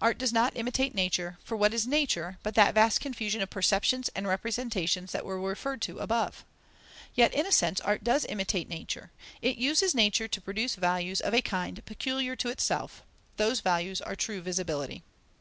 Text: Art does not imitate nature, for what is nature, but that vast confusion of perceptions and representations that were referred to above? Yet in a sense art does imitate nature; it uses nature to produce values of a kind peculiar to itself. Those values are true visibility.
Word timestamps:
Art 0.00 0.16
does 0.16 0.32
not 0.32 0.56
imitate 0.56 0.94
nature, 0.94 1.38
for 1.42 1.56
what 1.56 1.74
is 1.74 1.88
nature, 1.88 2.38
but 2.44 2.54
that 2.54 2.72
vast 2.76 3.00
confusion 3.00 3.40
of 3.42 3.50
perceptions 3.50 4.08
and 4.14 4.28
representations 4.28 5.10
that 5.10 5.24
were 5.24 5.40
referred 5.40 5.82
to 5.82 5.98
above? 5.98 6.44
Yet 7.16 7.34
in 7.34 7.46
a 7.46 7.50
sense 7.50 7.80
art 7.80 8.04
does 8.04 8.24
imitate 8.28 8.68
nature; 8.68 9.10
it 9.40 9.56
uses 9.58 9.92
nature 9.92 10.28
to 10.28 10.40
produce 10.40 10.76
values 10.76 11.20
of 11.20 11.34
a 11.34 11.42
kind 11.42 11.84
peculiar 11.84 12.36
to 12.36 12.48
itself. 12.48 13.02
Those 13.38 13.58
values 13.58 14.00
are 14.00 14.14
true 14.14 14.40
visibility. 14.40 15.02